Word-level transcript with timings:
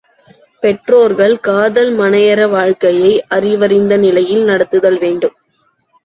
பெற்றோர்கள் 0.63 1.39
காதல் 1.39 1.91
மனையற 1.99 2.49
வாழ்க்கையை 2.49 3.11
அறிவறிந்த 3.27 3.97
நிலையில் 3.97 4.43
நடத்துதல் 4.45 4.97
வேண்டும். 4.99 5.35